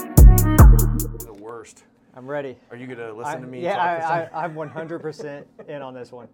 The 0.00 1.36
worst. 1.40 1.84
I'm 2.14 2.26
ready. 2.26 2.56
Are 2.70 2.76
you 2.76 2.86
gonna 2.86 3.12
listen 3.12 3.34
I- 3.34 3.40
to 3.40 3.46
me? 3.46 3.62
yeah, 3.62 3.76
talk 3.98 4.32
I, 4.34 4.40
I, 4.40 4.44
I'm 4.44 4.54
100% 4.54 5.44
in 5.68 5.82
on 5.82 5.94
this 5.94 6.12
one. 6.12 6.28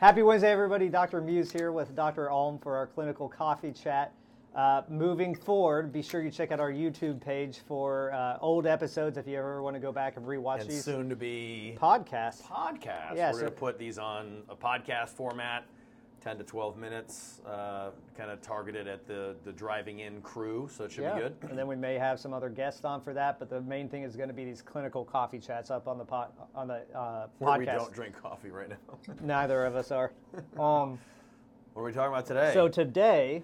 Happy 0.00 0.22
Wednesday, 0.22 0.50
everybody. 0.50 0.88
Dr. 0.88 1.20
Muse 1.20 1.52
here 1.52 1.72
with 1.72 1.94
Dr. 1.94 2.30
Ulm 2.30 2.58
for 2.58 2.76
our 2.76 2.86
clinical 2.86 3.28
coffee 3.28 3.72
chat. 3.72 4.12
Uh, 4.54 4.82
moving 4.88 5.34
forward, 5.34 5.92
be 5.92 6.02
sure 6.02 6.22
you 6.22 6.30
check 6.30 6.50
out 6.50 6.58
our 6.58 6.72
YouTube 6.72 7.20
page 7.20 7.58
for 7.68 8.12
uh, 8.12 8.38
old 8.40 8.66
episodes 8.66 9.16
if 9.18 9.26
you 9.26 9.36
ever 9.36 9.62
want 9.62 9.76
to 9.76 9.80
go 9.80 9.92
back 9.92 10.16
and 10.16 10.26
rewatch 10.26 10.62
and 10.62 10.70
these 10.70 10.82
soon 10.84 11.08
to 11.08 11.14
be 11.16 11.76
podcasts. 11.80 12.42
podcast. 12.42 13.14
Yeah, 13.14 13.30
We're 13.30 13.34
so- 13.34 13.38
gonna 13.40 13.50
put 13.52 13.78
these 13.78 13.98
on 13.98 14.42
a 14.48 14.56
podcast 14.56 15.10
format, 15.10 15.64
10 16.20 16.38
to 16.38 16.44
12 16.44 16.76
minutes, 16.76 17.40
uh, 17.46 17.90
kind 18.16 18.30
of 18.30 18.42
targeted 18.42 18.86
at 18.86 19.06
the 19.06 19.34
the 19.44 19.52
driving 19.52 20.00
in 20.00 20.20
crew. 20.20 20.68
So 20.70 20.84
it 20.84 20.92
should 20.92 21.04
yeah, 21.04 21.14
be 21.14 21.20
good. 21.20 21.36
and 21.48 21.58
then 21.58 21.66
we 21.66 21.76
may 21.76 21.96
have 21.98 22.20
some 22.20 22.34
other 22.34 22.48
guests 22.48 22.84
on 22.84 23.00
for 23.00 23.14
that. 23.14 23.38
But 23.38 23.48
the 23.48 23.60
main 23.62 23.88
thing 23.88 24.02
is 24.02 24.16
going 24.16 24.28
to 24.28 24.34
be 24.34 24.44
these 24.44 24.62
clinical 24.62 25.04
coffee 25.04 25.38
chats 25.38 25.70
up 25.70 25.88
on 25.88 25.98
the 25.98 26.04
pod, 26.04 26.28
on 26.54 26.68
the 26.68 26.82
uh, 26.94 27.26
Where 27.38 27.52
podcast. 27.52 27.58
we 27.58 27.66
don't 27.66 27.92
drink 27.92 28.20
coffee 28.20 28.50
right 28.50 28.68
now. 28.68 28.76
Neither 29.22 29.64
of 29.64 29.76
us 29.76 29.90
are. 29.90 30.12
Um, 30.58 30.98
what 31.72 31.82
are 31.82 31.84
we 31.84 31.92
talking 31.92 32.12
about 32.12 32.26
today? 32.26 32.50
So 32.52 32.68
today, 32.68 33.42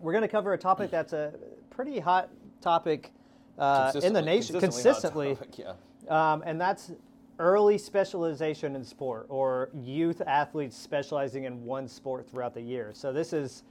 we're 0.00 0.12
going 0.12 0.22
to 0.22 0.28
cover 0.28 0.54
a 0.54 0.58
topic 0.58 0.90
that's 0.90 1.12
a 1.12 1.34
pretty 1.70 2.00
hot 2.00 2.30
topic 2.60 3.12
uh, 3.58 3.92
in 4.02 4.12
the 4.12 4.22
nation 4.22 4.58
consistently 4.58 5.34
hot 5.34 5.42
consistently, 5.42 5.66
topic, 5.66 5.76
yeah. 6.08 6.32
um, 6.32 6.42
and 6.46 6.60
that's 6.60 6.92
early 7.42 7.76
specialization 7.76 8.76
in 8.76 8.84
sport 8.84 9.26
or 9.28 9.68
youth 9.82 10.22
athletes 10.26 10.76
specializing 10.76 11.42
in 11.44 11.64
one 11.64 11.88
sport 11.88 12.30
throughout 12.30 12.54
the 12.54 12.62
year. 12.62 12.90
So 12.94 13.12
this 13.12 13.32
is. 13.32 13.64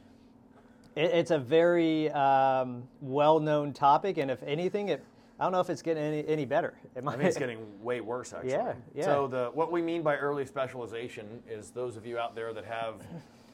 it- 0.95 1.11
It's 1.13 1.31
a 1.31 1.39
very 1.39 2.11
um, 2.11 2.83
well-known 3.01 3.71
topic, 3.71 4.17
and 4.17 4.29
if 4.29 4.43
anything, 4.43 4.89
it 4.89 5.01
I 5.39 5.43
don't 5.45 5.53
know 5.53 5.61
if 5.61 5.71
it's 5.71 5.81
getting 5.81 6.03
any, 6.03 6.27
any 6.27 6.45
better. 6.45 6.73
It 6.95 6.99
I 6.99 7.01
might- 7.01 7.15
think 7.17 7.29
it's 7.29 7.37
getting 7.37 7.59
way 7.81 8.01
worse, 8.01 8.33
actually. 8.37 8.51
Yeah, 8.51 8.73
yeah. 8.93 9.05
So 9.05 9.27
the 9.27 9.51
what 9.53 9.71
we 9.71 9.81
mean 9.81 10.01
by 10.03 10.17
early 10.17 10.45
specialization 10.45 11.25
is 11.49 11.71
those 11.71 11.95
of 11.95 12.05
you 12.05 12.19
out 12.19 12.35
there 12.35 12.53
that 12.53 12.65
have 12.65 12.95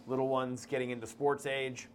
little 0.07 0.27
ones 0.27 0.65
getting 0.65 0.89
into 0.89 1.05
sports 1.05 1.45
age. 1.45 1.87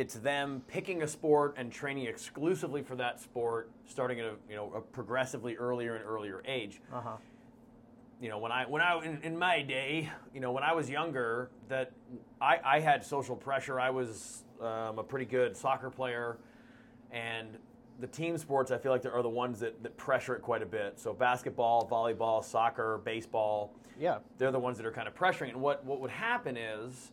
It's 0.00 0.14
them 0.14 0.62
picking 0.66 1.02
a 1.02 1.06
sport 1.06 1.56
and 1.58 1.70
training 1.70 2.06
exclusively 2.06 2.80
for 2.82 2.96
that 2.96 3.20
sport, 3.20 3.70
starting 3.84 4.18
at 4.18 4.24
a 4.24 4.34
you 4.48 4.56
know 4.56 4.72
a 4.74 4.80
progressively 4.80 5.56
earlier 5.58 5.94
and 5.94 6.02
earlier 6.02 6.42
age. 6.46 6.80
uh-huh. 6.90 7.16
You 8.18 8.30
know, 8.30 8.38
when 8.38 8.50
I 8.50 8.64
when 8.64 8.80
I 8.80 8.98
in, 9.04 9.20
in 9.22 9.38
my 9.38 9.60
day, 9.60 10.08
you 10.32 10.40
know, 10.40 10.52
when 10.52 10.62
I 10.62 10.72
was 10.72 10.88
younger, 10.88 11.50
that 11.68 11.92
I, 12.40 12.58
I 12.64 12.80
had 12.80 13.04
social 13.04 13.36
pressure. 13.36 13.78
I 13.78 13.90
was 13.90 14.44
um, 14.58 14.98
a 14.98 15.02
pretty 15.02 15.26
good 15.26 15.54
soccer 15.54 15.90
player, 15.90 16.38
and 17.10 17.58
the 17.98 18.06
team 18.06 18.38
sports 18.38 18.70
I 18.70 18.78
feel 18.78 18.92
like 18.92 19.02
there 19.02 19.12
are 19.12 19.22
the 19.22 19.28
ones 19.28 19.60
that, 19.60 19.82
that 19.82 19.98
pressure 19.98 20.34
it 20.34 20.40
quite 20.40 20.62
a 20.62 20.66
bit. 20.66 20.98
So 20.98 21.12
basketball, 21.12 21.86
volleyball, 21.86 22.42
soccer, 22.42 23.02
baseball, 23.04 23.74
Yeah. 23.98 24.20
they're 24.38 24.50
the 24.50 24.58
ones 24.58 24.78
that 24.78 24.86
are 24.86 24.92
kind 24.92 25.08
of 25.08 25.14
pressuring. 25.14 25.50
And 25.50 25.60
what, 25.60 25.84
what 25.84 26.00
would 26.00 26.10
happen 26.10 26.56
is 26.56 27.12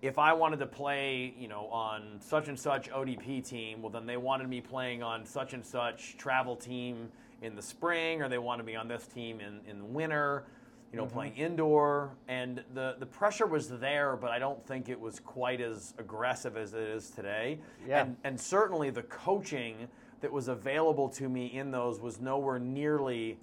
if 0.00 0.18
I 0.18 0.32
wanted 0.32 0.58
to 0.60 0.66
play, 0.66 1.34
you 1.38 1.48
know, 1.48 1.66
on 1.66 2.20
such 2.20 2.48
and 2.48 2.58
such 2.58 2.90
ODP 2.90 3.46
team, 3.46 3.82
well 3.82 3.90
then 3.90 4.06
they 4.06 4.16
wanted 4.16 4.48
me 4.48 4.60
playing 4.60 5.02
on 5.02 5.24
such 5.24 5.54
and 5.54 5.64
such 5.64 6.16
travel 6.16 6.54
team 6.54 7.08
in 7.42 7.54
the 7.54 7.62
spring, 7.62 8.22
or 8.22 8.28
they 8.28 8.38
wanted 8.38 8.66
me 8.66 8.76
on 8.76 8.88
this 8.88 9.06
team 9.06 9.40
in, 9.40 9.60
in 9.68 9.78
the 9.78 9.84
winter, 9.84 10.44
you 10.92 10.98
know, 10.98 11.04
mm-hmm. 11.04 11.14
playing 11.14 11.36
indoor. 11.36 12.16
And 12.28 12.62
the, 12.74 12.96
the 12.98 13.06
pressure 13.06 13.46
was 13.46 13.68
there, 13.68 14.16
but 14.16 14.30
I 14.30 14.38
don't 14.38 14.64
think 14.66 14.88
it 14.88 14.98
was 14.98 15.20
quite 15.20 15.60
as 15.60 15.94
aggressive 15.98 16.56
as 16.56 16.74
it 16.74 16.82
is 16.82 17.10
today. 17.10 17.60
Yeah. 17.86 18.02
And, 18.02 18.16
and 18.24 18.40
certainly 18.40 18.90
the 18.90 19.04
coaching 19.04 19.88
that 20.20 20.32
was 20.32 20.48
available 20.48 21.08
to 21.08 21.28
me 21.28 21.46
in 21.46 21.70
those 21.70 22.00
was 22.00 22.20
nowhere 22.20 22.58
nearly 22.58 23.38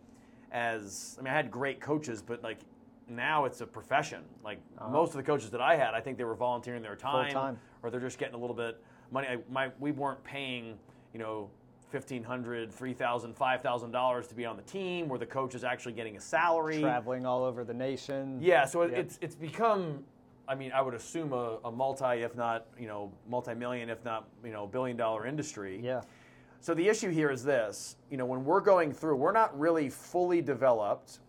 as 0.51 1.17
I 1.19 1.23
mean 1.23 1.33
I 1.33 1.35
had 1.35 1.51
great 1.51 1.81
coaches, 1.81 2.21
but 2.21 2.43
like 2.43 2.59
now 3.07 3.45
it's 3.45 3.61
a 3.61 3.67
profession. 3.67 4.23
Like 4.43 4.59
uh-huh. 4.77 4.89
most 4.89 5.09
of 5.09 5.17
the 5.17 5.23
coaches 5.23 5.49
that 5.51 5.61
I 5.61 5.75
had, 5.75 5.93
I 5.93 6.01
think 6.01 6.17
they 6.17 6.23
were 6.23 6.35
volunteering 6.35 6.81
their 6.81 6.95
time, 6.95 7.31
time. 7.31 7.59
or 7.83 7.89
they're 7.89 7.99
just 7.99 8.17
getting 8.17 8.35
a 8.35 8.39
little 8.39 8.55
bit 8.55 8.81
money. 9.11 9.27
I, 9.27 9.37
my 9.51 9.69
we 9.79 9.91
weren't 9.91 10.23
paying 10.23 10.77
you 11.13 11.19
know. 11.19 11.49
Fifteen 11.91 12.23
hundred, 12.23 12.73
three 12.73 12.93
thousand, 12.93 13.37
five 13.37 13.61
thousand 13.61 13.91
dollars 13.91 14.27
to 14.27 14.35
be 14.35 14.43
on 14.43 14.57
the 14.57 14.63
team, 14.63 15.07
where 15.07 15.19
the 15.19 15.25
coach 15.25 15.55
is 15.55 15.63
actually 15.63 15.93
getting 15.93 16.17
a 16.17 16.19
salary. 16.19 16.81
Traveling 16.81 17.25
all 17.25 17.43
over 17.45 17.63
the 17.63 17.75
nation. 17.75 18.37
Yeah, 18.41 18.65
so 18.65 18.81
it, 18.81 18.91
Yep. 18.91 18.99
it's 18.99 19.19
it's 19.21 19.35
become. 19.35 20.03
I 20.47 20.55
mean, 20.55 20.73
I 20.73 20.81
would 20.81 20.95
assume 20.95 21.31
a, 21.31 21.59
a 21.63 21.71
multi, 21.71 22.23
if 22.23 22.35
not 22.35 22.65
you 22.77 22.87
know, 22.87 23.13
multi-million, 23.29 23.89
if 23.89 24.03
not 24.03 24.27
you 24.43 24.51
know, 24.51 24.67
billion-dollar 24.67 25.25
industry. 25.25 25.79
Yeah. 25.81 26.01
So 26.59 26.73
the 26.73 26.85
issue 26.85 27.11
here 27.11 27.29
is 27.29 27.43
this: 27.43 27.95
you 28.09 28.17
know, 28.17 28.25
when 28.25 28.43
we're 28.43 28.61
going 28.61 28.91
through, 28.91 29.15
we're 29.15 29.31
not 29.31 29.57
really 29.57 29.89
fully 29.89 30.41
developed 30.41 31.19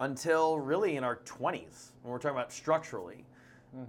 until 0.00 0.58
really 0.58 0.96
in 0.96 1.04
our 1.04 1.16
20s. 1.24 1.90
When 2.02 2.12
we're 2.12 2.18
talking 2.18 2.36
about 2.36 2.52
structurally, 2.52 3.24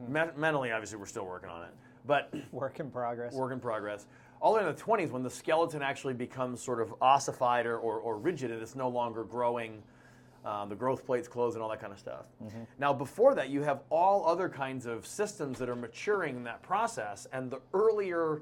Men- 0.07 0.31
mentally, 0.35 0.71
obviously, 0.71 0.97
we're 0.97 1.05
still 1.05 1.25
working 1.25 1.49
on 1.49 1.63
it, 1.63 1.69
but 2.05 2.33
Work 2.51 2.79
in 2.79 2.91
progress. 2.91 3.33
work 3.33 3.53
in 3.53 3.59
progress. 3.61 4.07
All 4.41 4.57
in 4.57 4.65
the 4.65 4.73
20s, 4.73 5.09
when 5.09 5.23
the 5.23 5.29
skeleton 5.29 5.81
actually 5.81 6.13
becomes 6.13 6.61
sort 6.61 6.81
of 6.81 6.93
ossified 7.01 7.65
or, 7.65 7.77
or, 7.77 7.95
or 7.99 8.17
rigid 8.17 8.51
and 8.51 8.61
it's 8.61 8.75
no 8.75 8.89
longer 8.89 9.23
growing, 9.23 9.81
um, 10.45 10.67
the 10.69 10.75
growth 10.75 11.05
plates 11.05 11.27
close 11.27 11.53
and 11.55 11.63
all 11.63 11.69
that 11.69 11.79
kind 11.81 11.91
of 11.93 11.99
stuff. 11.99 12.25
Now, 12.77 12.93
before 12.93 13.35
that, 13.35 13.49
you 13.49 13.61
have 13.63 13.81
all 13.89 14.25
other 14.25 14.47
kinds 14.49 14.85
of 14.85 15.05
systems 15.07 15.57
that 15.59 15.69
are 15.69 15.75
maturing 15.75 16.35
in 16.37 16.43
that 16.43 16.61
process. 16.61 17.27
And 17.33 17.49
the 17.49 17.59
earlier 17.73 18.41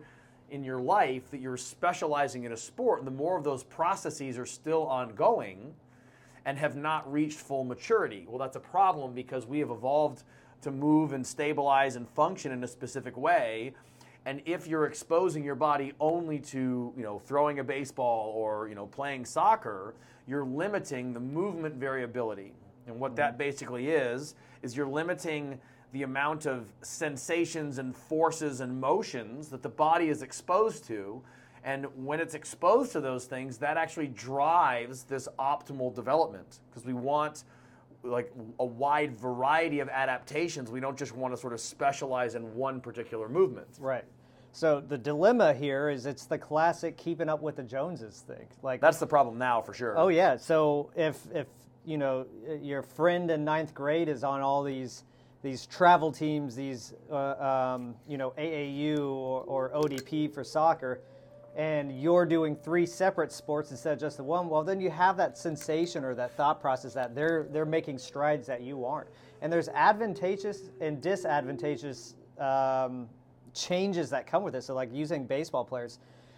in 0.52 0.64
your 0.64 0.80
life 0.80 1.30
that 1.32 1.40
you're 1.40 1.58
specializing 1.58 2.44
in 2.46 2.52
a 2.52 2.58
sport, 2.58 3.04
the 3.06 3.12
more 3.12 3.38
of 3.38 3.44
those 3.44 3.64
processes 3.64 4.38
are 4.40 4.46
still 4.46 4.88
ongoing 4.88 5.74
and 6.48 6.58
have 6.58 6.78
not 6.78 7.12
reached 7.12 7.38
full 7.38 7.66
maturity. 7.66 8.26
Well, 8.26 8.38
that's 8.40 8.56
a 8.56 8.62
problem 8.62 9.14
because 9.14 9.46
we 9.46 9.60
have 9.60 9.70
evolved 9.70 10.24
to 10.62 10.72
move 10.72 11.12
and 11.12 11.28
stabilize 11.28 11.98
and 11.98 12.08
function 12.08 12.54
in 12.54 12.64
a 12.64 12.68
specific 12.68 13.18
way. 13.18 13.74
And 14.26 14.42
if 14.46 14.66
you're 14.66 14.86
exposing 14.86 15.44
your 15.44 15.56
body 15.56 15.92
only 16.00 16.40
to, 16.40 16.94
you 16.96 17.04
know, 17.04 17.20
throwing 17.20 17.60
a 17.60 17.66
baseball 17.66 18.32
or, 18.34 18.70
you 18.70 18.76
know, 18.76 18.88
playing 18.88 19.26
soccer, 19.26 19.94
you're 20.26 20.46
limiting 20.46 21.14
the 21.14 21.20
movement 21.20 21.76
variability. 21.76 22.54
And 22.88 22.98
what 22.98 23.18
that 23.18 23.32
mm-hmm. 23.32 23.40
basically 23.40 23.90
is 23.90 24.36
is 24.64 24.76
you're 24.76 24.88
limiting 24.88 25.60
the 25.92 26.04
amount 26.04 26.46
of 26.46 26.72
sensations 26.82 27.78
and 27.78 27.94
forces 27.94 28.62
and 28.62 28.80
motions 28.80 29.50
that 29.50 29.64
the 29.64 29.70
body 29.70 30.08
is 30.08 30.22
exposed 30.22 30.86
to. 30.86 31.22
And 31.64 31.86
when 31.96 32.20
it's 32.20 32.34
exposed 32.34 32.92
to 32.94 33.02
those 33.02 33.26
things, 33.26 33.58
that 33.58 33.78
actually 33.78 34.08
drives 34.08 35.04
this 35.04 35.28
optimal 35.40 35.94
development 35.94 36.60
because 36.70 36.86
we 36.86 36.94
want 36.94 37.44
like 38.04 38.32
a 38.60 38.66
wide 38.66 39.20
variety 39.20 39.80
of 39.80 39.90
adaptations. 39.90 40.72
We 40.72 40.80
don't 40.80 40.98
just 40.98 41.16
want 41.16 41.34
to 41.34 41.38
sort 41.40 41.54
of 41.54 41.60
specialize 41.60 42.36
in 42.36 42.56
one 42.56 42.80
particular 42.80 43.28
movement. 43.28 43.68
Right. 43.80 44.06
So 44.52 44.82
the 44.82 44.98
dilemma 44.98 45.54
here 45.54 45.90
is 45.90 46.06
it's 46.06 46.26
the 46.26 46.38
classic 46.38 46.98
keeping 46.98 47.30
up 47.30 47.42
with 47.42 47.58
the 47.58 47.64
Joneses 47.64 48.24
thing. 48.28 48.48
Like 48.64 48.82
That's 48.82 48.98
the 48.98 49.08
problem 49.08 49.38
now 49.38 49.62
for 49.62 49.74
sure. 49.74 49.98
Oh 49.98 50.08
yeah. 50.08 50.38
So 50.38 50.90
if 50.96 51.28
if 51.34 51.48
you 51.86 51.98
know 51.98 52.26
your 52.62 52.82
friend 52.82 53.30
in 53.30 53.44
ninth 53.44 53.74
grade 53.74 54.10
is 54.10 54.24
on 54.24 54.42
all 54.42 54.64
these 54.64 55.04
these 55.44 55.68
travel 55.68 56.12
teams, 56.12 56.56
these 56.56 56.94
uh, 57.12 57.76
um, 57.76 57.96
you 58.08 58.18
know 58.18 58.34
AAU 58.38 59.00
or, 59.00 59.42
or 59.44 59.70
ODP 59.70 60.34
for 60.34 60.44
soccer, 60.44 61.02
and 61.58 62.00
you're 62.00 62.26
doing 62.26 62.56
three 62.56 62.86
separate 62.86 63.32
sports 63.32 63.72
instead 63.72 63.94
of 63.94 64.00
just 64.00 64.18
the 64.18 64.24
one, 64.24 64.48
well 64.48 64.64
then 64.64 64.80
you 64.80 64.92
have 64.92 65.18
that 65.18 65.38
sensation 65.38 66.06
or 66.06 66.14
that 66.14 66.32
thought 66.38 66.62
process 66.62 66.94
that 66.94 67.16
they're 67.16 67.48
they're 67.52 67.66
making 67.66 67.98
strides 67.98 68.46
that 68.48 68.62
you 68.62 68.86
aren't. 68.86 69.10
And 69.42 69.52
there's 69.52 69.68
advantageous 69.70 70.70
and 70.80 71.02
disadvantageous 71.02 72.14
um, 72.40 73.10
changes 73.54 74.10
that 74.12 74.28
come 74.28 74.44
with 74.44 74.56
it. 74.56 74.64
So 74.64 74.76
like 74.76 74.94
using 74.94 75.26
baseball 75.26 75.66
players, 75.66 75.98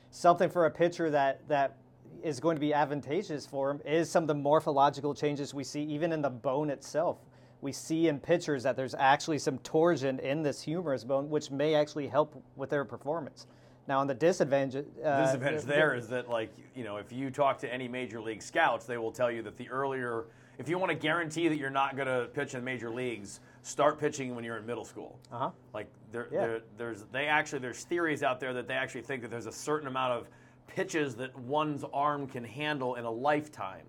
something 0.10 0.50
for 0.50 0.66
a 0.66 0.72
pitcher 0.72 1.10
that 1.12 1.46
that 1.50 1.76
is 2.24 2.40
going 2.40 2.56
to 2.56 2.62
be 2.62 2.74
advantageous 2.74 3.46
for 3.46 3.70
him 3.70 3.82
is 3.86 4.10
some 4.10 4.24
of 4.24 4.28
the 4.28 4.36
morphological 4.36 5.14
changes 5.14 5.54
we 5.54 5.66
see 5.66 5.84
even 5.84 6.14
in 6.14 6.22
the 6.22 6.30
bone 6.30 6.70
itself. 6.70 7.18
We 7.62 7.74
see 7.74 8.08
in 8.08 8.22
pitchers 8.22 8.64
that 8.64 8.78
there's 8.78 8.96
actually 8.96 9.40
some 9.40 9.58
torsion 9.60 10.20
in 10.20 10.44
this 10.44 10.62
humerus 10.62 11.04
bone, 11.04 11.30
which 11.30 11.52
may 11.52 11.76
actually 11.76 12.08
help 12.08 12.42
with 12.56 12.70
their 12.70 12.86
performance. 12.86 13.48
Now, 13.90 14.02
on 14.02 14.06
the 14.08 14.14
disadvantage, 14.14 14.86
uh, 15.04 15.26
disadvantage 15.26 15.64
there 15.64 15.96
is 15.96 16.08
that 16.10 16.30
like 16.30 16.54
you 16.76 16.84
know 16.84 16.98
if 16.98 17.12
you 17.12 17.32
talk 17.32 17.58
to 17.62 17.74
any 17.74 17.88
major 17.88 18.22
league 18.22 18.44
scouts 18.44 18.86
they 18.86 19.00
will 19.00 19.12
tell 19.12 19.32
you 19.32 19.42
that 19.42 19.58
the 19.58 19.68
earlier 19.68 20.26
if 20.60 20.70
you 20.70 20.78
want 20.78 20.92
to 20.92 20.96
guarantee 20.96 21.48
that 21.48 21.58
you're 21.58 21.72
not 21.72 21.96
going 21.96 22.08
to 22.08 22.28
pitch 22.32 22.54
in 22.54 22.64
major 22.64 22.92
leagues 22.92 23.40
start 23.64 24.00
pitching 24.00 24.36
when 24.36 24.44
you're 24.44 24.58
in 24.58 24.66
middle 24.68 24.86
school 24.86 25.18
Uh-huh. 25.32 25.50
like 25.74 25.88
there, 26.12 26.28
Yeah. 26.32 26.40
there 26.46 26.62
there's 26.78 27.06
they 27.12 27.26
actually 27.26 27.60
there's 27.60 27.84
theories 27.84 28.22
out 28.22 28.40
there 28.40 28.54
that 28.54 28.68
they 28.68 28.76
actually 28.76 29.02
think 29.02 29.24
that 29.24 29.32
there's 29.32 29.48
a 29.48 29.52
certain 29.52 29.88
amount 29.88 30.14
of 30.14 30.28
pitches 30.68 31.16
that 31.16 31.36
one's 31.40 31.84
arm 31.92 32.28
can 32.28 32.44
handle 32.44 32.94
in 32.94 33.06
a 33.06 33.12
lifetime 33.12 33.88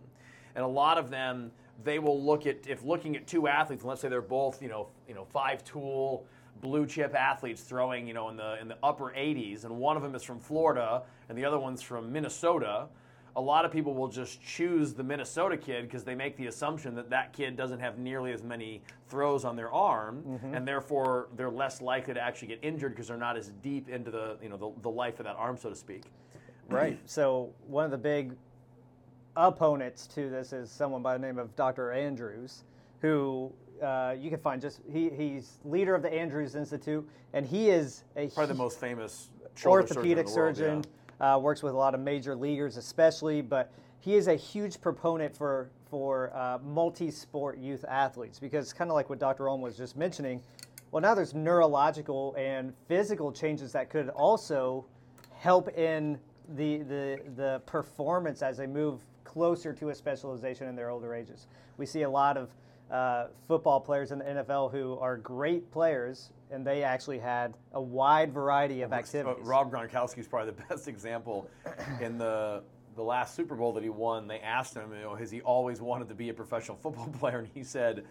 and 0.55 0.65
a 0.65 0.69
lot 0.69 0.97
of 0.97 1.11
them 1.11 1.53
they 1.85 1.99
will 1.99 2.23
look 2.23 2.47
at 2.47 2.67
if 2.67 2.83
looking 2.85 3.17
at 3.17 3.27
two 3.27 3.49
athletes 3.49 3.83
and 3.83 3.89
let's 3.91 4.01
say 4.01 4.09
they're 4.09 4.23
both 4.23 4.63
you 4.63 4.69
know 4.71 4.89
you 5.07 5.15
know 5.15 5.27
five 5.27 5.63
tool 5.63 6.25
blue 6.61 6.87
chip 6.87 7.15
athletes 7.15 7.63
throwing, 7.63 8.07
you 8.07 8.15
know, 8.15 8.29
in 8.29 8.37
the 8.37 8.61
in 8.61 8.69
the 8.69 8.77
upper 8.83 9.13
80s, 9.17 9.65
and 9.65 9.77
one 9.77 9.97
of 9.97 10.03
them 10.03 10.15
is 10.15 10.23
from 10.23 10.39
Florida, 10.41 11.03
and 11.29 11.37
the 11.37 11.45
other 11.45 11.59
one's 11.59 11.83
from 11.83 12.13
Minnesota. 12.13 12.87
A 13.37 13.41
lot 13.41 13.65
of 13.65 13.71
people 13.71 13.95
will 13.95 14.09
just 14.09 14.43
choose 14.43 14.93
the 14.93 15.05
Minnesota 15.05 15.57
kid 15.57 15.83
because 15.85 16.03
they 16.03 16.17
make 16.17 16.37
the 16.37 16.49
assumption 16.49 16.97
that 16.97 17.11
that 17.11 17.33
kid 17.33 17.57
doesn't 17.57 17.79
have 17.79 17.97
nearly 17.97 18.33
as 18.33 18.43
many 18.43 18.83
throws 19.09 19.45
on 19.45 19.55
their 19.55 19.73
arm, 19.73 20.23
Mm-hmm. 20.27 20.55
and 20.55 20.67
therefore 20.67 21.29
they're 21.37 21.49
less 21.51 21.81
likely 21.81 22.13
to 22.15 22.21
actually 22.21 22.49
get 22.49 22.59
injured 22.63 22.93
because 22.93 23.07
they're 23.07 23.17
not 23.17 23.37
as 23.37 23.51
deep 23.63 23.89
into 23.89 24.11
the 24.11 24.37
you 24.43 24.49
know 24.49 24.57
the, 24.57 24.71
the 24.83 24.91
life 24.91 25.21
of 25.21 25.25
that 25.27 25.37
arm, 25.37 25.57
so 25.57 25.71
to 25.71 25.77
speak. 25.77 26.03
Right. 26.69 26.99
So 27.07 27.51
one 27.67 27.85
of 27.85 27.91
the 27.93 27.99
big 27.99 28.33
opponents 29.37 30.07
to 30.09 30.29
this 30.29 30.53
is 30.53 30.71
someone 30.71 31.03
by 31.03 31.17
the 31.17 31.25
name 31.25 31.39
of 31.39 31.55
Dr. 31.57 31.93
Andrews, 31.93 32.65
who 33.01 33.53
uh, 33.83 34.15
you 34.19 34.31
can 34.31 34.39
find 34.39 34.61
just 34.61 34.81
he, 34.91 35.11
he's 35.11 35.59
leader 35.65 35.95
of 35.95 36.03
the 36.03 36.13
Andrews 36.13 36.55
Institute, 36.55 37.09
and 37.33 37.47
he 37.47 37.71
is 37.71 38.05
a 38.17 38.29
Probably 38.29 38.55
the 38.55 38.59
most 38.59 38.79
famous 38.81 39.31
orthopedic 39.65 40.29
surgeon. 40.29 40.65
in 40.65 40.71
the 40.71 40.73
world, 40.73 40.85
surgeon. 40.85 40.85
Uh, 41.21 41.39
works 41.39 41.63
with 41.63 41.75
a 41.75 41.77
lot 41.77 41.95
of 41.95 42.01
major 42.01 42.35
leaguers, 42.35 42.77
especially, 42.77 43.43
but 43.43 43.71
he 44.01 44.15
is 44.15 44.29
a 44.29 44.35
huge 44.35 44.81
proponent 44.81 45.37
for 45.37 45.71
for 45.91 46.35
uh, 46.35 46.59
multi-sport 46.65 47.59
youth 47.59 47.85
athletes 47.89 48.39
because 48.39 48.73
kind 48.73 48.91
of 48.91 48.95
like 48.95 49.11
what 49.11 49.19
Dr. 49.19 49.49
Ulm 49.49 49.61
was 49.61 49.77
just 49.77 49.97
mentioning. 49.97 50.41
Well, 50.93 51.03
now 51.03 51.15
there's 51.15 51.35
neurological 51.35 52.35
and 52.39 52.73
physical 52.89 53.33
changes 53.33 53.73
that 53.73 53.91
could 53.91 54.09
also 54.11 54.87
help 55.37 55.69
in 55.77 56.19
the 56.57 56.79
the 56.79 57.21
the 57.37 57.63
performance 57.67 58.43
as 58.43 58.57
they 58.57 58.67
move 58.67 59.03
closer 59.25 59.73
to 59.73 59.91
a 59.91 59.95
specialization 59.95 60.67
in 60.67 60.75
their 60.75 60.91
older 60.91 61.15
ages. 61.15 61.47
We 61.77 61.87
see 61.87 62.03
a 62.03 62.11
lot 62.11 62.37
of 62.37 62.51
uh, 62.91 63.27
football 63.47 63.81
players 63.81 64.11
in 64.11 64.19
the 64.19 64.25
NFL 64.25 64.73
who 64.73 64.99
are 64.99 65.17
great 65.17 65.71
players, 65.71 66.31
and 66.51 66.67
they 66.67 66.83
actually 66.83 67.19
had 67.19 67.55
a 67.73 67.81
wide 67.81 68.33
variety 68.33 68.83
of 68.83 68.93
activities. 68.93 69.45
Rob 69.45 69.71
Gronkowski 69.71 70.19
is 70.19 70.29
probably 70.29 70.53
the 70.53 70.63
best 70.69 70.89
example. 70.89 71.49
In 72.01 72.19
the 72.19 72.63
the 72.97 73.03
last 73.03 73.37
Super 73.37 73.55
Bowl 73.55 73.73
that 73.73 73.85
he 73.85 73.89
won, 73.89 74.27
they 74.27 74.41
asked 74.41 74.75
him, 74.75 74.93
you 74.93 75.03
know, 75.03 75.15
has 75.15 75.31
he 75.31 75.41
always 75.43 75.81
wanted 75.81 76.09
to 76.09 76.15
be 76.15 76.29
a 76.29 76.35
professional 76.35 76.77
football 76.83 77.09
player? 77.09 77.39
And 77.39 77.49
he 77.55 77.63
said, 77.63 78.05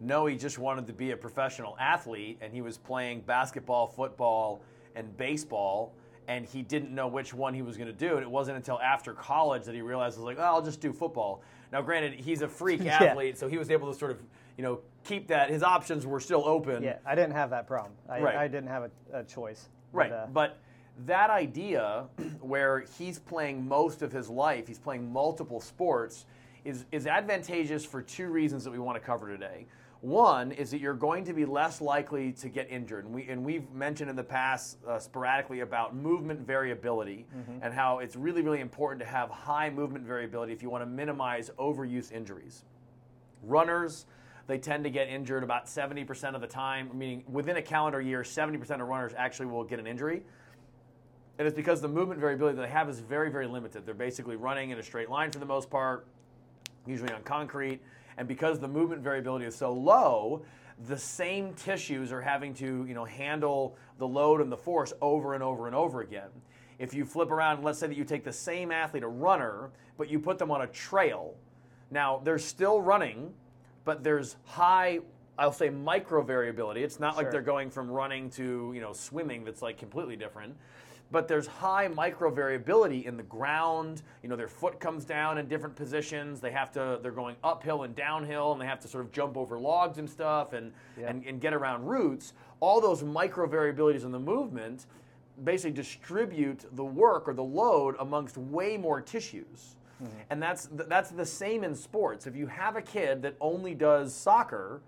no, 0.00 0.26
he 0.26 0.36
just 0.36 0.58
wanted 0.58 0.86
to 0.88 0.92
be 0.92 1.12
a 1.12 1.16
professional 1.16 1.76
athlete, 1.78 2.38
and 2.40 2.52
he 2.52 2.60
was 2.60 2.76
playing 2.76 3.20
basketball, 3.20 3.86
football, 3.86 4.62
and 4.96 5.16
baseball. 5.16 5.94
And 6.28 6.46
he 6.46 6.62
didn't 6.62 6.94
know 6.94 7.08
which 7.08 7.34
one 7.34 7.52
he 7.52 7.62
was 7.62 7.76
going 7.76 7.88
to 7.88 7.92
do. 7.92 8.14
And 8.14 8.22
it 8.22 8.30
wasn't 8.30 8.56
until 8.56 8.80
after 8.80 9.12
college 9.12 9.64
that 9.64 9.74
he 9.74 9.82
realized, 9.82 10.16
was 10.16 10.24
like, 10.24 10.38
oh, 10.38 10.42
I'll 10.42 10.62
just 10.62 10.80
do 10.80 10.92
football. 10.92 11.42
Now, 11.72 11.80
granted, 11.80 12.14
he's 12.14 12.42
a 12.42 12.48
freak 12.48 12.80
Yeah. 12.84 13.02
athlete, 13.02 13.38
so 13.38 13.48
he 13.48 13.58
was 13.58 13.70
able 13.70 13.90
to 13.90 13.98
sort 13.98 14.10
of, 14.10 14.18
you 14.56 14.62
know, 14.62 14.80
keep 15.04 15.26
that. 15.28 15.48
His 15.50 15.62
options 15.62 16.06
were 16.06 16.20
still 16.20 16.46
open. 16.46 16.82
Yeah, 16.82 16.98
I 17.06 17.14
didn't 17.14 17.32
have 17.32 17.50
that 17.50 17.66
problem. 17.66 17.94
I, 18.08 18.20
Right. 18.20 18.36
I 18.36 18.46
didn't 18.46 18.68
have 18.68 18.84
a, 19.12 19.20
a 19.20 19.24
choice. 19.24 19.68
Right. 19.92 20.10
But, 20.10 20.16
uh, 20.16 20.26
But 20.32 20.58
that 21.06 21.30
idea 21.30 22.04
where 22.40 22.84
he's 22.98 23.18
playing 23.18 23.66
most 23.66 24.02
of 24.02 24.12
his 24.12 24.28
life, 24.28 24.68
he's 24.68 24.78
playing 24.78 25.10
multiple 25.10 25.60
sports, 25.60 26.26
is, 26.64 26.84
is 26.92 27.06
advantageous 27.06 27.84
for 27.84 28.02
two 28.02 28.28
reasons 28.28 28.62
that 28.64 28.70
we 28.70 28.78
want 28.78 28.96
to 28.96 29.04
cover 29.04 29.28
today. 29.28 29.66
One 30.02 30.50
is 30.50 30.72
that 30.72 30.80
you're 30.80 30.94
going 30.94 31.24
to 31.26 31.32
be 31.32 31.44
less 31.44 31.80
likely 31.80 32.32
to 32.32 32.48
get 32.48 32.68
injured. 32.68 33.04
And, 33.04 33.14
we, 33.14 33.28
and 33.28 33.44
we've 33.44 33.70
mentioned 33.70 34.10
in 34.10 34.16
the 34.16 34.24
past 34.24 34.78
uh, 34.84 34.98
sporadically 34.98 35.60
about 35.60 35.94
movement 35.94 36.40
variability 36.40 37.24
and 37.62 37.72
how 37.72 38.00
it's 38.00 38.16
really, 38.16 38.42
really 38.42 38.58
important 38.58 39.00
to 39.00 39.06
have 39.06 39.30
high 39.30 39.70
movement 39.70 40.04
variability 40.04 40.52
if 40.52 40.60
you 40.60 40.70
want 40.70 40.82
to 40.82 40.86
minimize 40.86 41.50
overuse 41.56 42.10
injuries. 42.10 42.64
Runners, 43.44 44.06
they 44.48 44.58
tend 44.58 44.82
to 44.82 44.90
get 44.90 45.08
injured 45.08 45.44
about 45.44 45.66
70% 45.66 46.34
of 46.34 46.40
the 46.40 46.48
time, 46.48 46.90
meaning 46.92 47.22
within 47.30 47.56
a 47.58 47.62
calendar 47.62 48.00
year, 48.00 48.22
70% 48.22 48.82
of 48.82 48.88
runners 48.88 49.12
actually 49.16 49.46
will 49.46 49.62
get 49.62 49.78
an 49.78 49.86
injury. 49.86 50.24
And 51.38 51.46
it's 51.46 51.56
because 51.56 51.80
the 51.80 51.88
movement 51.88 52.18
variability 52.18 52.56
that 52.56 52.62
they 52.62 52.72
have 52.72 52.88
is 52.88 52.98
very, 52.98 53.30
very 53.30 53.46
limited. 53.46 53.86
They're 53.86 53.94
basically 53.94 54.34
running 54.34 54.70
in 54.70 54.78
a 54.78 54.82
straight 54.82 55.10
line 55.10 55.30
for 55.30 55.38
the 55.38 55.46
most 55.46 55.70
part, 55.70 56.08
usually 56.86 57.12
on 57.12 57.22
concrete. 57.22 57.80
And 58.18 58.28
because 58.28 58.58
the 58.58 58.68
movement 58.68 59.02
variability 59.02 59.46
is 59.46 59.54
so 59.54 59.72
low, 59.72 60.44
the 60.86 60.98
same 60.98 61.54
tissues 61.54 62.12
are 62.12 62.20
having 62.20 62.54
to, 62.54 62.84
you 62.86 62.94
know, 62.94 63.04
handle 63.04 63.76
the 63.98 64.06
load 64.06 64.40
and 64.40 64.50
the 64.50 64.56
force 64.56 64.92
over 65.00 65.34
and 65.34 65.42
over 65.42 65.66
and 65.66 65.76
over 65.76 66.00
again. 66.00 66.30
If 66.78 66.94
you 66.94 67.04
flip 67.04 67.30
around, 67.30 67.62
let's 67.62 67.78
say 67.78 67.86
that 67.86 67.96
you 67.96 68.04
take 68.04 68.24
the 68.24 68.32
same 68.32 68.72
athlete, 68.72 69.02
a 69.02 69.08
runner, 69.08 69.70
but 69.96 70.08
you 70.10 70.18
put 70.18 70.38
them 70.38 70.50
on 70.50 70.62
a 70.62 70.66
trail. 70.66 71.34
Now, 71.90 72.20
they're 72.24 72.38
still 72.38 72.80
running, 72.80 73.32
but 73.84 74.02
there's 74.02 74.36
high, 74.44 75.00
I'll 75.38 75.52
say 75.52 75.70
micro 75.70 76.22
variability. 76.22 76.82
It's 76.82 76.98
not 76.98 77.16
like 77.16 77.30
they're 77.30 77.42
going 77.42 77.70
from 77.70 77.90
running 77.90 78.30
to, 78.30 78.72
you 78.74 78.80
know, 78.80 78.92
swimming 78.92 79.44
that's 79.44 79.62
like 79.62 79.78
completely 79.78 80.16
different. 80.16 80.56
But 81.12 81.28
there's 81.28 81.46
high 81.46 81.88
micro 81.88 82.30
variability 82.30 83.04
in 83.04 83.18
the 83.18 83.22
ground. 83.22 84.02
You 84.22 84.30
know, 84.30 84.36
their 84.36 84.48
foot 84.48 84.80
comes 84.80 85.04
down 85.04 85.36
in 85.36 85.46
different 85.46 85.76
positions. 85.76 86.40
They 86.40 86.50
have 86.50 86.72
to, 86.72 86.98
they're 87.02 87.12
going 87.12 87.36
uphill 87.44 87.82
and 87.82 87.94
downhill, 87.94 88.52
and 88.52 88.60
they 88.60 88.64
have 88.64 88.80
to 88.80 88.88
sort 88.88 89.04
of 89.04 89.12
jump 89.12 89.36
over 89.36 89.60
logs 89.60 89.98
and 89.98 90.08
stuff 90.08 90.54
and, 90.54 90.72
Yeah. 90.98 91.10
and, 91.10 91.22
and 91.26 91.38
get 91.38 91.52
around 91.52 91.84
roots. 91.86 92.32
All 92.60 92.80
those 92.80 93.04
micro 93.04 93.46
variabilities 93.46 94.04
in 94.04 94.10
the 94.10 94.18
movement 94.18 94.86
basically 95.44 95.72
distribute 95.72 96.64
the 96.72 96.84
work 96.84 97.28
or 97.28 97.34
the 97.34 97.44
load 97.44 97.94
amongst 97.98 98.38
way 98.38 98.78
more 98.78 99.02
tissues. 99.02 99.76
Mm-hmm. 100.02 100.16
And 100.30 100.42
that's 100.42 100.68
that's 100.72 101.10
the 101.10 101.26
same 101.26 101.62
in 101.62 101.74
sports. 101.74 102.26
If 102.26 102.34
you 102.34 102.46
have 102.46 102.76
a 102.76 102.82
kid 102.82 103.22
that 103.22 103.36
only 103.40 103.74
does 103.74 104.14
soccer, 104.14 104.80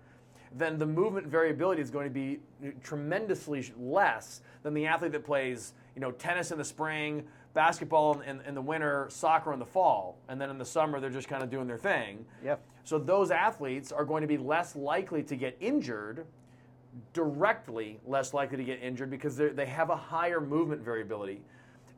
then 0.57 0.77
the 0.77 0.85
movement 0.85 1.27
variability 1.27 1.81
is 1.81 1.89
going 1.89 2.05
to 2.05 2.13
be 2.13 2.39
tremendously 2.81 3.71
less 3.77 4.41
than 4.63 4.73
the 4.73 4.85
athlete 4.85 5.11
that 5.11 5.25
plays, 5.25 5.73
you 5.95 6.01
know, 6.01 6.11
tennis 6.11 6.51
in 6.51 6.57
the 6.57 6.65
spring, 6.65 7.25
basketball 7.53 8.21
in, 8.21 8.41
in 8.41 8.55
the 8.55 8.61
winter, 8.61 9.07
soccer 9.09 9.53
in 9.53 9.59
the 9.59 9.65
fall, 9.65 10.17
and 10.29 10.39
then 10.39 10.49
in 10.49 10.57
the 10.57 10.65
summer 10.65 10.99
they're 10.99 11.09
just 11.09 11.27
kind 11.27 11.43
of 11.43 11.49
doing 11.49 11.67
their 11.67 11.77
thing. 11.77 12.25
Yep. 12.43 12.61
So 12.83 12.99
those 12.99 13.31
athletes 13.31 13.91
are 13.91 14.05
going 14.05 14.21
to 14.21 14.27
be 14.27 14.37
less 14.37 14.75
likely 14.75 15.23
to 15.23 15.35
get 15.35 15.57
injured, 15.59 16.25
directly 17.13 17.99
less 18.05 18.33
likely 18.33 18.57
to 18.57 18.63
get 18.63 18.81
injured 18.81 19.09
because 19.09 19.35
they 19.35 19.65
have 19.65 19.89
a 19.89 19.95
higher 19.95 20.39
movement 20.39 20.81
variability. 20.81 21.41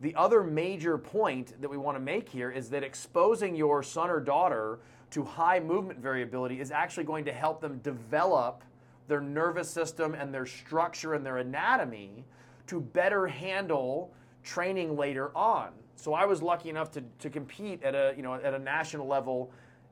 The 0.02 0.16
other 0.16 0.44
major 0.44 0.98
point 0.98 1.60
that 1.62 1.70
we 1.70 1.78
want 1.78 1.98
to 1.98 2.00
make 2.00 2.30
here 2.30 2.52
is 2.52 2.70
that 2.70 2.84
exposing 2.84 3.56
your 3.56 3.82
son 3.82 4.10
or 4.10 4.20
daughter 4.20 4.80
to 5.12 5.24
high 5.24 5.60
movement 5.60 6.00
variability 6.00 6.60
is 6.60 6.72
actually 6.72 7.04
going 7.04 7.26
to 7.26 7.32
help 7.32 7.62
them 7.62 7.80
develop 7.80 8.64
their 9.08 9.22
nervous 9.22 9.70
system 9.70 10.14
and 10.14 10.34
their 10.34 10.46
structure 10.46 11.14
and 11.14 11.26
their 11.26 11.38
anatomy 11.38 12.26
to 12.68 12.82
better 12.82 13.28
handle 13.28 14.14
training 14.44 14.98
later 14.98 15.36
on. 15.36 15.70
So 15.96 16.14
I 16.14 16.26
was 16.26 16.42
lucky 16.42 16.70
enough 16.70 16.92
to, 16.92 17.04
to 17.20 17.30
compete 17.30 17.82
at 17.84 17.96
a 17.96 18.14
you 18.16 18.24
know 18.24 18.36
at 18.36 18.54
a 18.54 18.60
national 18.60 19.08
level 19.08 19.52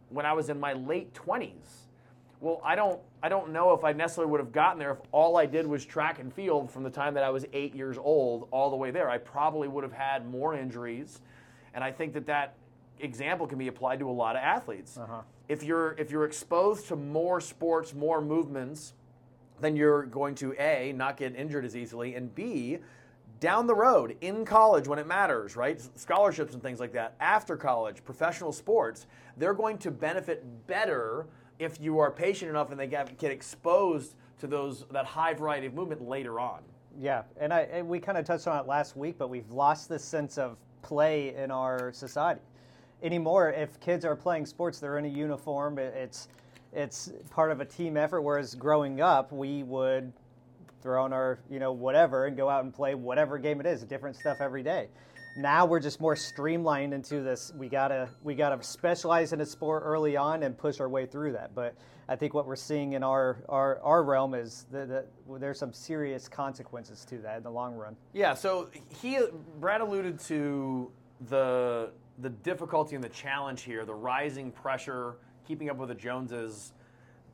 when 0.10 0.26
I 0.26 0.34
was 0.34 0.50
in 0.50 0.60
my 0.60 0.74
late 0.74 1.14
20s. 1.14 1.88
Well, 2.42 2.62
I 2.64 2.76
don't 2.76 3.00
I 3.24 3.30
don't 3.30 3.52
know 3.52 3.74
if 3.74 3.84
I 3.84 3.94
necessarily 3.94 4.32
would 4.32 4.40
have 4.40 4.52
gotten 4.52 4.78
there 4.78 4.92
if 4.92 5.00
all 5.12 5.38
I 5.38 5.46
did 5.46 5.66
was 5.66 5.86
track 5.86 6.20
and 6.20 6.32
field 6.32 6.70
from 6.70 6.84
the 6.84 6.90
time 6.90 7.14
that 7.16 7.24
I 7.24 7.30
was 7.30 7.46
8 7.54 7.74
years 7.74 7.98
old 7.98 8.48
all 8.52 8.70
the 8.70 8.76
way 8.76 8.92
there. 8.92 9.10
I 9.10 9.18
probably 9.18 9.68
would 9.68 9.84
have 9.84 9.94
had 9.94 10.28
more 10.28 10.56
injuries. 10.56 11.22
And 11.74 11.84
I 11.84 11.92
think 11.92 12.14
that 12.14 12.26
that 12.28 12.56
example 13.00 13.48
can 13.48 13.58
be 13.58 13.68
applied 13.68 14.00
to 14.00 14.10
a 14.10 14.12
lot 14.12 14.36
of 14.36 14.42
athletes. 14.42 14.98
Uh-huh. 14.98 15.22
If 15.48 15.64
you're 15.64 15.94
if 15.98 16.12
you're 16.12 16.26
exposed 16.26 16.88
to 16.88 16.96
more 16.96 17.40
sports, 17.42 17.94
more 17.94 18.22
movements, 18.22 18.94
then 19.62 19.76
you're 19.76 20.04
going 20.04 20.36
to 20.36 20.54
A, 20.60 20.94
not 20.94 21.18
get 21.18 21.36
injured 21.36 21.66
as 21.66 21.76
easily, 21.76 22.16
and 22.16 22.34
B, 22.34 22.80
down 23.40 23.68
the 23.68 23.76
road, 23.76 24.18
in 24.22 24.46
college 24.46 24.88
when 24.88 25.00
it 25.00 25.08
matters, 25.08 25.56
right? 25.56 25.82
Scholarships 25.96 26.54
and 26.54 26.64
things 26.64 26.80
like 26.80 26.94
that, 26.94 27.16
after 27.20 27.56
college, 27.56 28.04
professional 28.04 28.52
sports, 28.52 29.08
they're 29.38 29.54
going 29.54 29.78
to 29.80 29.92
benefit 29.92 30.46
better 30.68 31.28
if 31.60 31.80
you 31.80 32.00
are 32.00 32.12
patient 32.12 32.50
enough 32.50 32.72
and 32.72 32.80
they 32.80 32.88
get, 32.88 33.18
get 33.18 33.32
exposed 33.32 34.16
to 34.40 34.48
those 34.48 34.86
that 34.92 35.06
high 35.06 35.34
variety 35.34 35.68
of 35.68 35.74
movement 35.74 36.02
later 36.02 36.40
on. 36.40 36.62
Yeah, 36.98 37.24
and 37.38 37.54
I 37.54 37.62
and 37.62 37.88
we 37.88 38.00
kind 38.00 38.18
of 38.18 38.26
touched 38.26 38.48
on 38.48 38.58
it 38.60 38.68
last 38.68 38.96
week, 38.96 39.18
but 39.18 39.30
we've 39.30 39.50
lost 39.52 39.90
this 39.90 40.04
sense 40.04 40.38
of 40.38 40.58
play 40.82 41.36
in 41.36 41.52
our 41.52 41.92
society 41.92 42.42
anymore. 43.06 43.52
If 43.52 43.80
kids 43.80 44.04
are 44.04 44.16
playing 44.16 44.48
sports, 44.48 44.80
they're 44.80 44.98
in 44.98 45.06
a 45.06 45.10
uniform. 45.10 45.78
It's 45.78 46.28
it's 46.74 47.12
part 47.30 47.52
of 47.52 47.62
a 47.62 47.66
team 47.66 47.96
effort. 47.96 48.22
Whereas 48.22 48.56
growing 48.56 49.00
up, 49.00 49.32
we 49.32 49.64
would 49.64 50.12
throw 50.82 51.04
on 51.04 51.14
our 51.14 51.40
you 51.50 51.60
know 51.60 51.72
whatever 51.72 52.26
and 52.26 52.36
go 52.36 52.50
out 52.50 52.64
and 52.64 52.74
play 52.74 52.96
whatever 52.96 53.38
game 53.38 53.60
it 53.60 53.66
is, 53.66 53.84
different 53.84 54.16
stuff 54.16 54.38
every 54.42 54.64
day. 54.64 54.90
Now 55.38 55.66
we're 55.66 55.82
just 55.82 56.00
more 56.00 56.16
streamlined 56.16 56.94
into 56.94 57.22
this. 57.22 57.52
We 57.56 57.68
gotta 57.70 58.10
we 58.24 58.36
gotta 58.36 58.62
specialize 58.64 59.34
in 59.34 59.42
a 59.42 59.46
sport 59.46 59.84
early 59.86 60.18
on 60.18 60.44
and 60.44 60.58
push 60.58 60.80
our 60.80 60.90
way 60.90 61.06
through 61.06 61.34
that. 61.34 61.54
But 61.54 61.76
I 62.08 62.16
think 62.16 62.34
what 62.34 62.46
we're 62.46 62.56
seeing 62.56 62.94
in 62.94 63.04
our 63.04 63.44
our, 63.50 63.80
our 63.82 64.04
realm 64.04 64.34
is 64.34 64.66
that, 64.72 64.88
that 64.90 65.08
there's 65.40 65.60
some 65.60 65.74
serious 65.74 66.30
consequences 66.30 67.04
to 67.06 67.18
that 67.20 67.38
in 67.38 67.44
the 67.44 67.52
long 67.52 67.76
run. 67.76 67.96
Yeah, 68.14 68.34
so 68.34 68.70
he 69.02 69.20
Brad 69.60 69.82
alluded 69.82 70.20
to 70.22 70.92
the 71.30 71.92
the 72.20 72.30
difficulty 72.30 72.96
and 72.96 73.04
the 73.04 73.10
challenge 73.10 73.64
here, 73.64 73.86
the 73.86 73.94
rising 73.94 74.52
pressure, 74.52 75.16
keeping 75.48 75.70
up 75.70 75.78
with 75.78 75.90
the 75.90 75.96
Joneses 75.96 76.74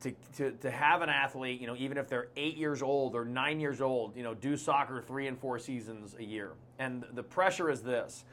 to, 0.00 0.12
to, 0.36 0.50
to 0.52 0.70
have 0.70 1.02
an 1.02 1.08
athlete, 1.08 1.60
you 1.60 1.66
know, 1.66 1.76
even 1.76 1.96
if 1.96 2.08
they're 2.08 2.28
eight 2.36 2.56
years 2.56 2.82
old 2.82 3.14
or 3.14 3.24
nine 3.24 3.60
years 3.60 3.80
old, 3.80 4.16
you 4.16 4.22
know, 4.22 4.34
do 4.34 4.56
soccer 4.56 5.00
three 5.00 5.28
and 5.28 5.38
four 5.38 5.58
seasons 5.58 6.16
a 6.18 6.24
year. 6.24 6.52
And 6.78 7.04
the 7.14 7.22
pressure 7.22 7.70
is 7.70 7.82
this 7.82 8.24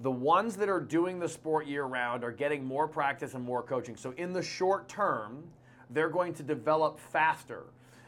the 0.00 0.10
ones 0.10 0.56
that 0.56 0.68
are 0.68 0.80
doing 0.80 1.20
the 1.20 1.28
sport 1.28 1.66
year 1.66 1.84
round 1.84 2.24
are 2.24 2.32
getting 2.32 2.64
more 2.64 2.88
practice 2.88 3.34
and 3.34 3.44
more 3.44 3.62
coaching. 3.62 3.96
So 3.96 4.12
in 4.16 4.32
the 4.32 4.42
short 4.42 4.88
term, 4.88 5.44
they're 5.90 6.08
going 6.08 6.34
to 6.34 6.42
develop 6.42 6.98
faster. 6.98 7.64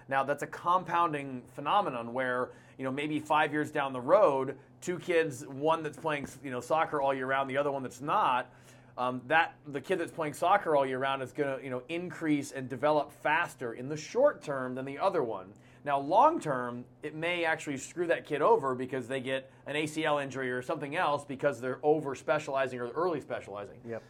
Now 0.08 0.23
that's 0.23 0.42
a 0.42 0.46
compounding 0.46 1.42
phenomenon 1.54 2.12
where 2.12 2.50
you 2.78 2.84
know 2.84 2.90
maybe 2.90 3.18
five 3.18 3.52
years 3.52 3.70
down 3.70 3.92
the 3.92 4.00
road, 4.00 4.56
two 4.80 4.99
kids, 4.99 5.46
one 5.46 5.82
that's 5.82 5.99
playing 5.99 6.28
you 6.42 6.50
know 6.50 6.61
soccer 6.61 7.00
all 7.00 7.14
year 7.14 7.26
round, 7.26 7.49
the 7.49 7.56
other 7.56 7.70
one 7.70 7.82
that's 7.82 8.00
not. 8.00 8.50
Um, 8.96 9.23
that 9.26 9.56
the 9.66 9.80
kid 9.80 9.99
that's 9.99 10.12
playing 10.12 10.34
soccer 10.34 10.76
all 10.76 10.87
year 10.87 10.99
round 10.99 11.20
is 11.20 11.32
going 11.32 11.58
to 11.58 11.64
you 11.64 11.70
know 11.70 11.82
increase 11.88 12.52
and 12.52 12.68
develop 12.68 13.12
faster 13.23 13.75
in 13.75 13.88
the 13.88 13.96
short 13.96 14.42
term 14.42 14.75
than 14.75 14.84
the 14.84 14.99
other 14.99 15.23
one. 15.23 15.52
Now, 15.84 16.00
long 16.00 16.40
term, 16.40 16.84
it 17.02 17.14
may 17.14 17.44
actually 17.44 17.76
screw 17.76 18.06
that 18.06 18.25
kid 18.26 18.40
over 18.40 18.75
because 18.75 19.06
they 19.06 19.20
get 19.20 19.50
an 19.66 19.75
ACL 19.75 20.23
injury 20.23 20.50
or 20.50 20.62
something 20.62 20.96
else 20.96 21.25
because 21.25 21.61
they're 21.61 21.80
over 21.82 22.14
specializing 22.14 22.80
or 22.80 22.88
early 22.90 23.20
specializing. 23.20 23.76
Yep. 23.87 24.02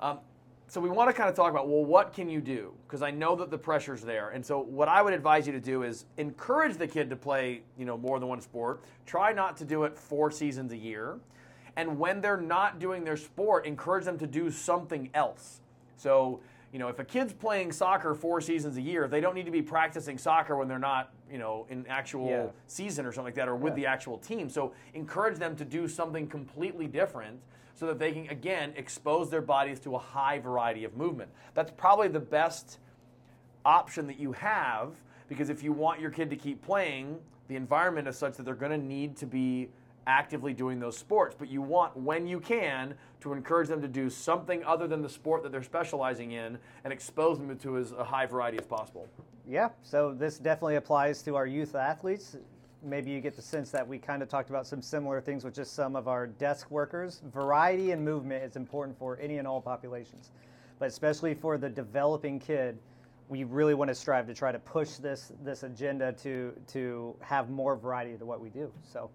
Um, 0.00 0.18
so 0.66 0.80
we 0.80 0.88
want 0.88 1.08
to 1.08 1.14
kind 1.14 1.28
of 1.28 1.36
talk 1.36 1.50
about 1.50 1.68
well, 1.68 1.84
what 1.84 2.12
can 2.12 2.28
you 2.28 2.40
do? 2.40 2.72
Because 2.86 3.02
I 3.02 3.10
know 3.10 3.36
that 3.36 3.50
the 3.50 3.58
pressure's 3.58 4.02
there, 4.02 4.30
and 4.30 4.44
so 4.44 4.60
what 4.60 4.88
I 4.88 5.02
would 5.02 5.12
advise 5.12 5.46
you 5.46 5.52
to 5.52 5.60
do 5.60 5.82
is 5.82 6.06
encourage 6.16 6.76
the 6.76 6.86
kid 6.86 7.10
to 7.10 7.16
play, 7.16 7.62
you 7.78 7.84
know, 7.84 7.96
more 7.96 8.18
than 8.18 8.28
one 8.28 8.40
sport. 8.40 8.82
Try 9.06 9.32
not 9.32 9.56
to 9.58 9.64
do 9.64 9.84
it 9.84 9.96
four 9.96 10.30
seasons 10.30 10.72
a 10.72 10.76
year, 10.76 11.18
and 11.76 11.98
when 11.98 12.20
they're 12.20 12.40
not 12.40 12.78
doing 12.78 13.04
their 13.04 13.16
sport, 13.16 13.66
encourage 13.66 14.04
them 14.04 14.18
to 14.18 14.26
do 14.26 14.50
something 14.50 15.10
else. 15.14 15.60
So 15.96 16.40
you 16.74 16.80
know, 16.80 16.88
if 16.88 16.98
a 16.98 17.04
kid's 17.04 17.32
playing 17.32 17.70
soccer 17.70 18.14
four 18.14 18.40
seasons 18.40 18.76
a 18.76 18.80
year, 18.80 19.06
they 19.06 19.20
don't 19.20 19.36
need 19.36 19.44
to 19.44 19.52
be 19.52 19.62
practicing 19.62 20.18
soccer 20.18 20.56
when 20.56 20.66
they're 20.66 20.76
not, 20.76 21.12
you 21.30 21.38
know, 21.38 21.66
in 21.70 21.86
actual 21.88 22.28
Yeah. 22.28 22.46
season 22.66 23.06
or 23.06 23.12
something 23.12 23.26
like 23.26 23.34
that, 23.34 23.48
or 23.48 23.56
with 23.56 23.72
Yeah. 23.72 23.76
the 23.84 23.86
actual 23.86 24.18
team. 24.18 24.48
So 24.48 24.72
encourage 24.92 25.38
them 25.38 25.56
to 25.56 25.64
do 25.64 25.88
something 25.88 26.28
completely 26.28 26.86
different 26.86 27.40
so 27.74 27.86
that 27.86 27.98
they 27.98 28.12
can, 28.12 28.28
again, 28.28 28.72
expose 28.76 29.30
their 29.30 29.42
bodies 29.42 29.80
to 29.80 29.94
a 29.96 29.98
high 29.98 30.38
variety 30.38 30.84
of 30.84 30.96
movement. 30.96 31.30
That's 31.54 31.72
probably 31.72 32.08
the 32.08 32.20
best 32.20 32.78
option 33.64 34.06
that 34.06 34.18
you 34.18 34.32
have 34.32 34.94
because 35.28 35.48
if 35.48 35.62
you 35.62 35.72
want 35.72 36.00
your 36.00 36.10
kid 36.10 36.30
to 36.30 36.36
keep 36.36 36.62
playing, 36.62 37.18
the 37.48 37.56
environment 37.56 38.06
is 38.06 38.16
such 38.16 38.36
that 38.36 38.44
they're 38.44 38.54
going 38.54 38.78
to 38.78 38.86
need 38.86 39.16
to 39.16 39.26
be 39.26 39.70
actively 40.06 40.52
doing 40.52 40.78
those 40.80 40.96
sports. 40.96 41.34
But 41.38 41.48
you 41.48 41.62
want, 41.62 41.96
when 41.96 42.26
you 42.26 42.40
can, 42.40 42.94
to 43.20 43.32
encourage 43.32 43.68
them 43.68 43.80
to 43.80 43.88
do 43.88 44.10
something 44.10 44.62
other 44.64 44.86
than 44.86 45.02
the 45.02 45.08
sport 45.08 45.42
that 45.42 45.52
they're 45.52 45.62
specializing 45.62 46.32
in 46.32 46.58
and 46.84 46.92
expose 46.92 47.38
them 47.38 47.56
to 47.56 47.78
as 47.78 47.92
a 47.92 48.04
high 48.04 48.26
variety 48.26 48.58
as 48.58 48.66
possible. 48.66 49.08
Yeah, 49.48 49.70
so 49.82 50.12
this 50.12 50.38
definitely 50.38 50.76
applies 50.76 51.22
to 51.22 51.36
our 51.36 51.46
youth 51.46 51.74
athletes. 51.74 52.36
Maybe 52.82 53.10
you 53.10 53.20
get 53.20 53.34
the 53.34 53.42
sense 53.42 53.70
that 53.70 53.86
we 53.86 53.98
kind 53.98 54.22
of 54.22 54.28
talked 54.28 54.50
about 54.50 54.66
some 54.66 54.82
similar 54.82 55.20
things 55.20 55.42
with 55.42 55.54
just 55.54 55.74
some 55.74 55.96
of 55.96 56.06
our 56.06 56.26
desk 56.26 56.70
workers. 56.70 57.22
Variety 57.32 57.92
and 57.92 58.04
movement 58.04 58.44
is 58.44 58.56
important 58.56 58.98
for 58.98 59.18
any 59.20 59.38
and 59.38 59.48
all 59.48 59.60
populations, 59.60 60.30
but 60.78 60.88
especially 60.88 61.32
for 61.32 61.56
the 61.56 61.68
developing 61.68 62.38
kid, 62.38 62.78
we 63.30 63.44
really 63.44 63.72
want 63.72 63.88
to 63.88 63.94
strive 63.94 64.26
to 64.26 64.34
try 64.34 64.52
to 64.52 64.58
push 64.58 64.96
this 64.96 65.32
this 65.42 65.62
agenda 65.62 66.12
to 66.12 66.52
to 66.66 67.16
have 67.20 67.48
more 67.48 67.74
variety 67.74 68.18
to 68.18 68.26
what 68.26 68.40
we 68.40 68.50
do. 68.50 68.70
So. 68.82 69.10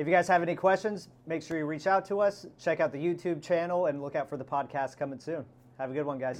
If 0.00 0.06
you 0.06 0.14
guys 0.14 0.26
have 0.28 0.40
any 0.40 0.56
questions, 0.56 1.08
make 1.26 1.42
sure 1.42 1.58
you 1.58 1.66
reach 1.66 1.86
out 1.86 2.06
to 2.06 2.20
us. 2.20 2.46
Check 2.58 2.80
out 2.80 2.90
the 2.90 2.96
YouTube 2.96 3.42
channel 3.42 3.84
and 3.84 4.00
look 4.00 4.16
out 4.16 4.30
for 4.30 4.38
the 4.38 4.44
podcast 4.44 4.96
coming 4.96 5.18
soon. 5.18 5.44
Have 5.78 5.90
a 5.90 5.92
good 5.92 6.06
one, 6.06 6.16
guys. 6.18 6.38